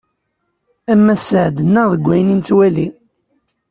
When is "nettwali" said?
2.37-2.87